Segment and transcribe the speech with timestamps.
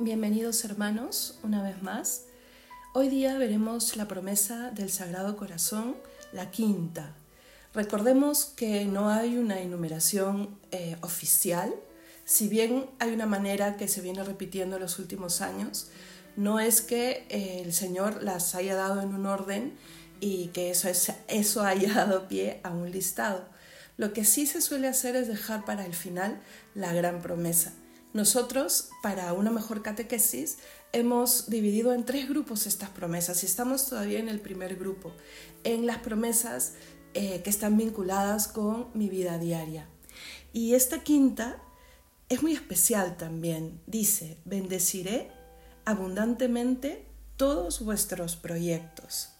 [0.00, 2.24] Bienvenidos hermanos, una vez más.
[2.94, 5.94] Hoy día veremos la promesa del Sagrado Corazón,
[6.32, 7.14] la quinta.
[7.72, 11.72] Recordemos que no hay una enumeración eh, oficial,
[12.24, 15.90] si bien hay una manera que se viene repitiendo en los últimos años,
[16.34, 19.78] no es que eh, el Señor las haya dado en un orden
[20.18, 20.88] y que eso,
[21.28, 23.44] eso haya dado pie a un listado.
[23.96, 26.42] Lo que sí se suele hacer es dejar para el final
[26.74, 27.74] la gran promesa.
[28.14, 30.58] Nosotros, para una mejor catequesis,
[30.92, 35.12] hemos dividido en tres grupos estas promesas y estamos todavía en el primer grupo,
[35.64, 36.74] en las promesas
[37.14, 39.88] eh, que están vinculadas con mi vida diaria.
[40.52, 41.60] Y esta quinta
[42.28, 43.80] es muy especial también.
[43.88, 45.32] Dice, bendeciré
[45.84, 47.04] abundantemente
[47.36, 49.30] todos vuestros proyectos.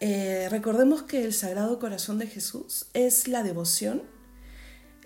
[0.00, 4.17] Eh, recordemos que el Sagrado Corazón de Jesús es la devoción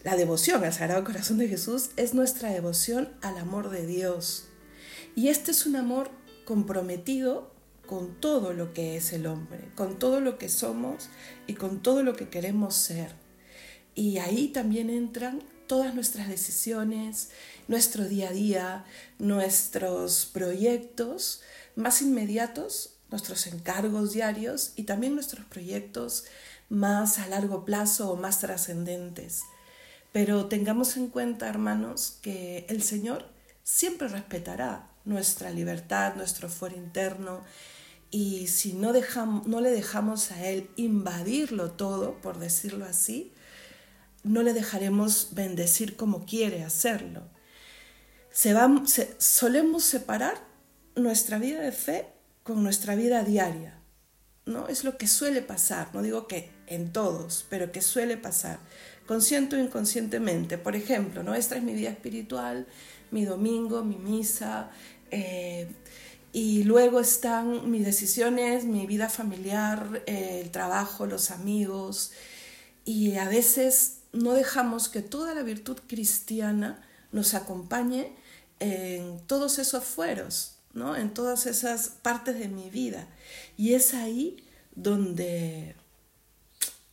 [0.04, 4.48] la devoción al Sagrado Corazón de Jesús es nuestra devoción al amor de Dios.
[5.14, 6.10] Y este es un amor
[6.44, 7.52] comprometido
[7.86, 11.08] con todo lo que es el hombre, con todo lo que somos
[11.46, 13.14] y con todo lo que queremos ser.
[13.94, 17.30] Y ahí también entran todas nuestras decisiones,
[17.68, 18.84] nuestro día a día,
[19.18, 21.42] nuestros proyectos
[21.76, 26.24] más inmediatos, nuestros encargos diarios y también nuestros proyectos
[26.70, 29.42] más a largo plazo o más trascendentes.
[30.12, 33.26] Pero tengamos en cuenta, hermanos, que el Señor
[33.62, 37.42] siempre respetará nuestra libertad, nuestro fuero interno,
[38.10, 43.32] y si no, dejamos, no le dejamos a Él invadirlo todo, por decirlo así,
[44.22, 47.22] no le dejaremos bendecir como quiere hacerlo.
[48.30, 48.54] Se
[49.18, 50.34] solemos separar
[50.94, 52.06] nuestra vida de fe
[52.42, 53.78] con nuestra vida diaria.
[54.44, 54.68] ¿no?
[54.68, 58.58] Es lo que suele pasar, no digo que en todos, pero que suele pasar
[59.06, 60.58] consciente o inconscientemente.
[60.58, 61.34] Por ejemplo, ¿no?
[61.34, 62.66] esta es mi vida espiritual,
[63.10, 64.70] mi domingo, mi misa,
[65.10, 65.68] eh,
[66.32, 72.12] y luego están mis decisiones, mi vida familiar, eh, el trabajo, los amigos,
[72.84, 76.82] y a veces no dejamos que toda la virtud cristiana
[77.12, 78.12] nos acompañe
[78.60, 80.96] en todos esos fueros, ¿no?
[80.96, 83.06] en todas esas partes de mi vida.
[83.58, 84.42] Y es ahí
[84.74, 85.76] donde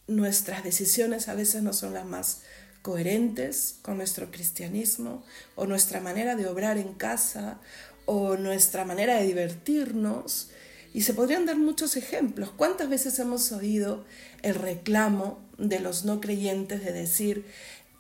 [0.09, 2.41] nuestras decisiones a veces no son las más
[2.81, 5.23] coherentes con nuestro cristianismo
[5.55, 7.59] o nuestra manera de obrar en casa
[8.05, 10.49] o nuestra manera de divertirnos.
[10.93, 12.49] Y se podrían dar muchos ejemplos.
[12.49, 14.05] ¿Cuántas veces hemos oído
[14.41, 17.45] el reclamo de los no creyentes de decir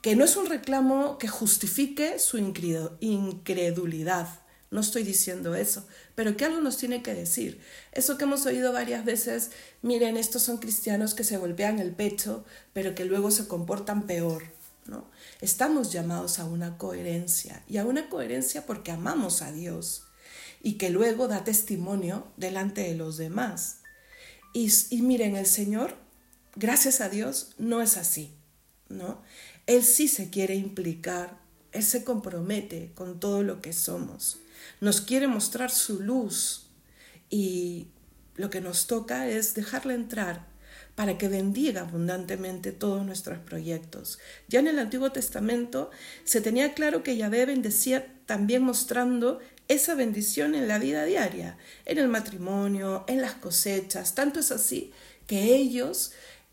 [0.01, 4.27] que no es un reclamo que justifique su incredulidad,
[4.71, 7.59] no estoy diciendo eso, pero que algo nos tiene que decir.
[7.91, 9.49] Eso que hemos oído varias veces,
[9.81, 14.43] miren, estos son cristianos que se golpean el pecho, pero que luego se comportan peor.
[14.85, 15.09] ¿no?
[15.41, 20.03] Estamos llamados a una coherencia, y a una coherencia porque amamos a Dios
[20.61, 23.77] y que luego da testimonio delante de los demás.
[24.53, 25.95] Y, y miren, el Señor,
[26.55, 28.35] gracias a Dios, no es así.
[28.87, 29.21] ¿no?
[29.65, 31.39] Él sí se quiere implicar,
[31.71, 34.39] Él se compromete con todo lo que somos
[34.81, 36.67] nos quiere mostrar su luz
[37.29, 37.87] y
[38.35, 40.47] lo que nos toca es dejarla entrar
[40.95, 44.19] para que bendiga abundantemente todos nuestros proyectos.
[44.49, 45.91] Ya en el Antiguo Testamento
[46.25, 49.39] se tenía claro que Yahvé bendecía también mostrando
[49.69, 54.15] esa bendición en la vida diaria, en el matrimonio, en las cosechas.
[54.15, 54.91] Tanto es así
[55.25, 56.11] que ellos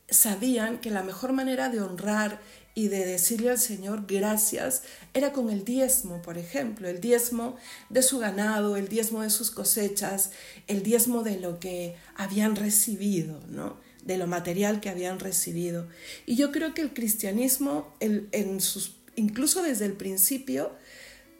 [0.08, 2.40] sabían que la mejor manera de honrar
[2.76, 4.82] y de decirle al Señor gracias
[5.14, 7.56] era con el diezmo, por ejemplo, el diezmo
[7.88, 10.30] de su ganado, el diezmo de sus cosechas,
[10.68, 13.80] el diezmo de lo que habían recibido, ¿no?
[14.04, 15.88] de lo material que habían recibido.
[16.26, 20.70] Y yo creo que el cristianismo, en sus, incluso desde el principio,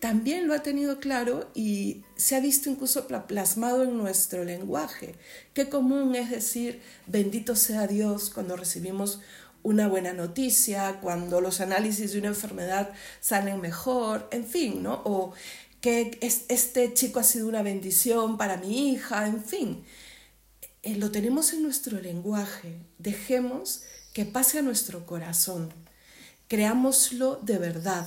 [0.00, 5.14] también lo ha tenido claro y se ha visto incluso plasmado en nuestro lenguaje.
[5.54, 9.20] Qué común es decir, bendito sea Dios cuando recibimos
[9.66, 15.02] una buena noticia, cuando los análisis de una enfermedad salen mejor, en fin, ¿no?
[15.04, 15.32] O
[15.80, 19.84] que este chico ha sido una bendición para mi hija, en fin.
[20.84, 23.82] Eh, lo tenemos en nuestro lenguaje, dejemos
[24.12, 25.72] que pase a nuestro corazón,
[26.46, 28.06] creámoslo de verdad,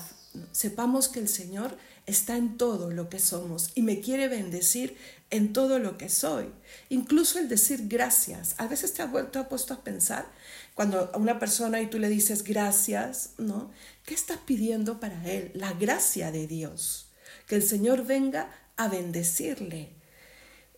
[0.52, 4.98] sepamos que el Señor está en todo lo que somos y me quiere bendecir
[5.30, 6.48] en todo lo que soy.
[6.90, 8.56] Incluso el decir gracias.
[8.58, 10.26] A veces te has vuelto a puesto a pensar
[10.74, 13.72] cuando a una persona y tú le dices gracias, ¿no?
[14.06, 15.52] ¿Qué estás pidiendo para él?
[15.54, 17.10] La gracia de Dios.
[17.48, 19.90] Que el Señor venga a bendecirle.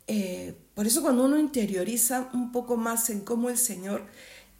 [0.07, 4.05] Eh, por eso cuando uno interioriza un poco más en cómo el Señor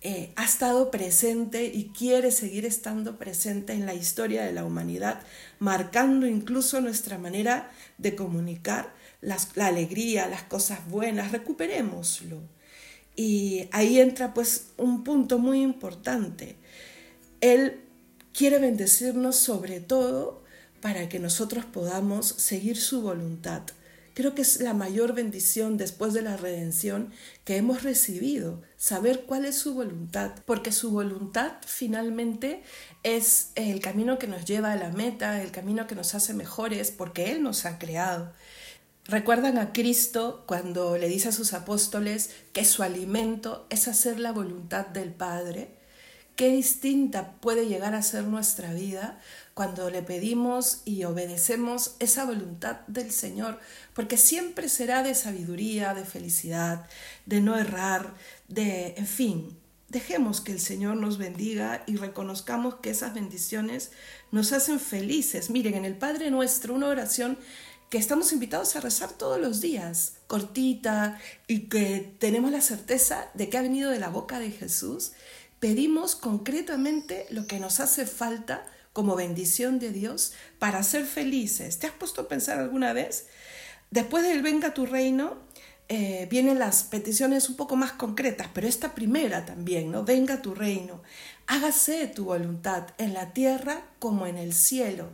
[0.04, 5.22] eh, ha estado presente y quiere seguir estando presente en la historia de la humanidad,
[5.60, 7.70] marcando incluso nuestra manera
[8.00, 12.42] de comunicar la alegría, las cosas buenas, recuperémoslo.
[13.16, 16.56] Y ahí entra pues un punto muy importante.
[17.40, 17.82] Él
[18.34, 20.44] quiere bendecirnos sobre todo
[20.82, 23.64] para que nosotros podamos seguir su voluntad.
[24.14, 27.12] Creo que es la mayor bendición después de la redención
[27.46, 32.64] que hemos recibido, saber cuál es su voluntad, porque su voluntad finalmente
[33.04, 36.92] es el camino que nos lleva a la meta, el camino que nos hace mejores,
[36.92, 38.34] porque Él nos ha creado.
[39.06, 44.32] Recuerdan a Cristo cuando le dice a sus apóstoles que su alimento es hacer la
[44.32, 45.76] voluntad del Padre.
[46.36, 49.20] Qué distinta puede llegar a ser nuestra vida
[49.54, 53.60] cuando le pedimos y obedecemos esa voluntad del Señor,
[53.94, 56.88] porque siempre será de sabiduría, de felicidad,
[57.26, 58.14] de no errar,
[58.48, 59.58] de, en fin,
[59.90, 63.92] dejemos que el Señor nos bendiga y reconozcamos que esas bendiciones
[64.32, 65.50] nos hacen felices.
[65.50, 67.38] Miren, en el Padre nuestro, una oración
[67.90, 73.50] que estamos invitados a rezar todos los días, cortita, y que tenemos la certeza de
[73.50, 75.12] que ha venido de la boca de Jesús,
[75.60, 81.80] pedimos concretamente lo que nos hace falta como bendición de Dios para ser felices.
[81.80, 83.28] ¿Te has puesto a pensar alguna vez?
[83.90, 85.38] Después del venga tu reino,
[85.94, 90.06] eh, vienen las peticiones un poco más concretas, pero esta primera también, ¿no?
[90.06, 91.04] Venga tu reino,
[91.48, 95.10] hágase tu voluntad en la tierra como en el cielo.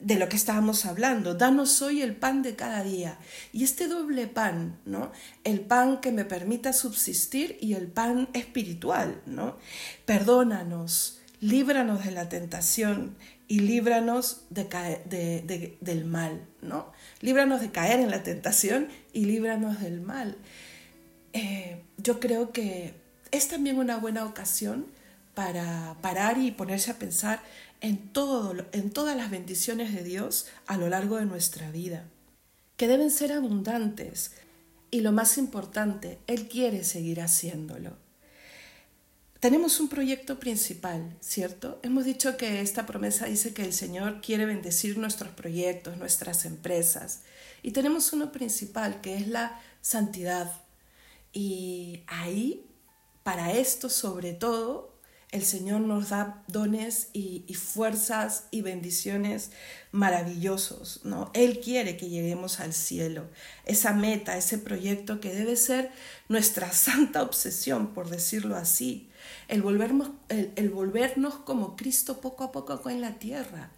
[0.00, 3.18] De lo que estábamos hablando, danos hoy el pan de cada día.
[3.52, 5.12] Y este doble pan, ¿no?
[5.44, 9.58] El pan que me permita subsistir y el pan espiritual, ¿no?
[10.06, 13.16] Perdónanos, líbranos de la tentación
[13.48, 16.90] y líbranos de del mal, ¿no?
[17.20, 20.36] Líbranos de caer en la tentación y líbranos del mal.
[21.32, 22.94] Eh, yo creo que
[23.32, 24.86] es también una buena ocasión
[25.34, 27.42] para parar y ponerse a pensar
[27.80, 32.04] en, todo, en todas las bendiciones de Dios a lo largo de nuestra vida,
[32.76, 34.32] que deben ser abundantes.
[34.92, 38.01] Y lo más importante, Él quiere seguir haciéndolo.
[39.42, 41.80] Tenemos un proyecto principal, ¿cierto?
[41.82, 47.22] Hemos dicho que esta promesa dice que el Señor quiere bendecir nuestros proyectos, nuestras empresas.
[47.60, 50.52] Y tenemos uno principal, que es la santidad.
[51.32, 52.64] Y ahí,
[53.24, 54.94] para esto sobre todo,
[55.32, 59.50] el Señor nos da dones y, fuerzas y bendiciones
[59.90, 61.32] maravillosos, ¿no?
[61.34, 63.26] Él quiere que lleguemos al cielo,
[63.64, 65.90] esa meta, ese proyecto que debe ser
[66.28, 69.08] nuestra santa obsesión, por decirlo así,
[69.48, 73.70] el volvernos, el volvernos como Cristo poco a poco en la tierra.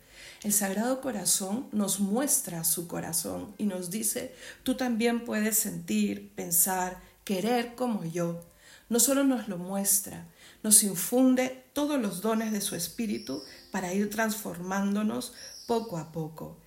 [0.43, 6.99] El Sagrado Corazón nos muestra su corazón y nos dice, tú también puedes sentir, pensar,
[7.25, 8.43] querer como yo.
[8.91, 10.26] No solo nos lo muestra,
[10.62, 15.32] nos infunde todos los dones de su espíritu para ir transformándonos
[15.67, 16.58] poco a poco.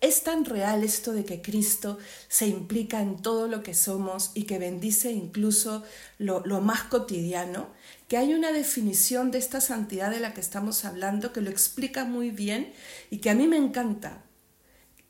[0.00, 1.98] Es tan real esto de que Cristo
[2.28, 5.82] se implica en todo lo que somos y que bendice incluso
[6.18, 7.68] lo, más cotidiano,
[8.06, 12.04] que hay una definición de esta santidad de la que estamos hablando que lo explica
[12.04, 12.72] muy bien
[13.10, 14.22] y que a mí me encanta.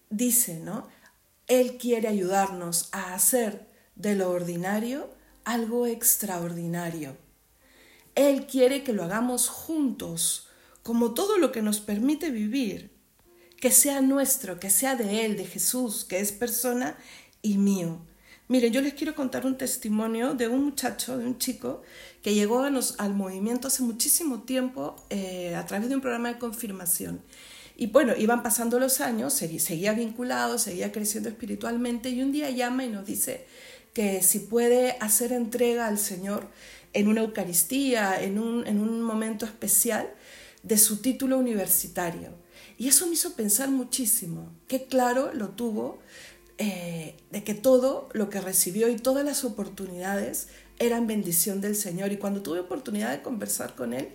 [0.09, 0.89] Dice, ¿no?
[1.49, 5.11] Él quiere ayudarnos a hacer de lo ordinario
[5.45, 7.17] algo extraordinario.
[8.15, 10.49] Él quiere que lo hagamos juntos,
[10.83, 12.98] como todo lo que nos permite vivir,
[13.61, 16.97] que sea nuestro, que sea de Él, de Jesús, que es persona
[17.43, 18.01] y mío.
[18.49, 21.83] Miren, yo les quiero contar un testimonio de un muchacho, de un chico,
[22.23, 27.21] que llegó al movimiento hace muchísimo tiempo eh, a través de un programa de confirmación.
[27.77, 32.85] Y bueno, iban pasando los años, seguía vinculado, seguía creciendo espiritualmente y un día llama
[32.85, 33.47] y nos dice
[33.93, 36.49] que si puede hacer entrega al Señor
[36.93, 40.11] en una Eucaristía, en un, momento especial,
[40.63, 42.31] de su título universitario.
[42.79, 45.99] Y eso me hizo pensar muchísimo, qué claro lo tuvo
[46.59, 50.47] eh, de que todo lo que recibió y todas las oportunidades
[50.79, 52.13] eran bendición del Señor.
[52.13, 54.11] Y cuando tuve oportunidad de conversar con él,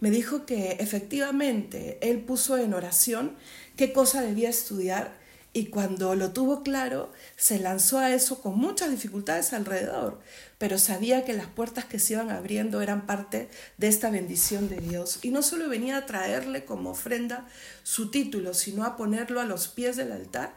[0.00, 3.36] me dijo que efectivamente él puso en oración
[3.76, 5.16] qué cosa debía estudiar
[5.52, 10.20] y cuando lo tuvo claro, se lanzó a eso con muchas dificultades alrededor,
[10.58, 14.76] pero sabía que las puertas que se iban abriendo eran parte de esta bendición de
[14.76, 15.18] Dios.
[15.22, 17.48] Y no solo venía a traerle como ofrenda
[17.82, 20.54] su título, sino a ponerlo a los pies del altar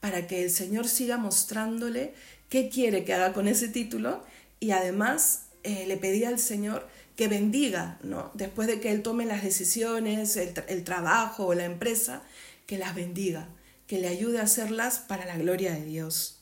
[0.00, 2.14] para que el Señor siga mostrándole
[2.50, 4.22] qué quiere que haga con ese título
[4.60, 6.86] y además eh, le pedía al Señor
[7.16, 8.30] que bendiga, ¿no?
[8.34, 12.22] Después de que Él tome las decisiones, el, el trabajo o la empresa,
[12.66, 13.48] que las bendiga
[13.86, 16.40] que le ayude a hacerlas para la gloria de Dios.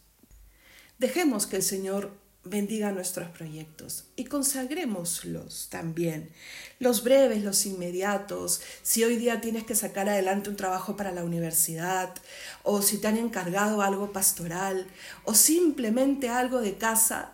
[0.98, 2.12] Dejemos que el Señor
[2.44, 6.30] bendiga nuestros proyectos y consagrémoslos también.
[6.80, 11.24] Los breves, los inmediatos, si hoy día tienes que sacar adelante un trabajo para la
[11.24, 12.14] universidad,
[12.62, 14.86] o si te han encargado algo pastoral,
[15.24, 17.32] o simplemente algo de casa,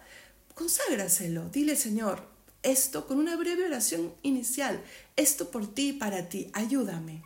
[0.55, 1.49] conságraselo.
[1.49, 2.23] Dile, Señor,
[2.63, 4.83] esto con una breve oración inicial,
[5.17, 7.23] esto por ti y para ti, ayúdame.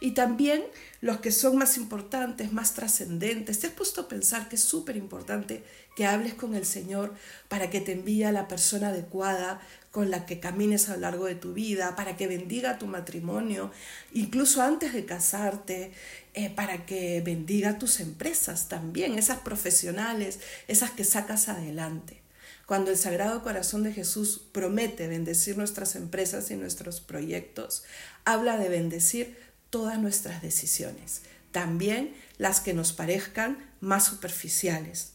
[0.00, 0.62] Y también
[1.00, 3.60] los que son más importantes, más trascendentes.
[3.60, 5.62] Te has puesto a pensar que es súper importante
[5.96, 7.14] que hables con el Señor
[7.48, 9.60] para que te envíe a la persona adecuada
[9.90, 13.70] con la que camines a lo largo de tu vida, para que bendiga tu matrimonio,
[14.12, 15.90] incluso antes de casarte,
[16.34, 20.38] eh, para que bendiga tus empresas también, esas profesionales,
[20.68, 22.20] esas que sacas adelante.
[22.66, 27.84] Cuando el Sagrado Corazón de Jesús promete bendecir nuestras empresas y nuestros proyectos,
[28.26, 29.36] habla de bendecir
[29.76, 31.20] todas nuestras decisiones,
[31.52, 35.12] también las que nos parezcan más superficiales.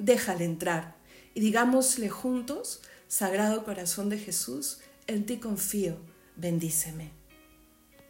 [0.00, 0.96] Déjale entrar
[1.34, 5.98] y digámosle juntos, Sagrado Corazón de Jesús, en ti confío,
[6.34, 7.12] bendíceme.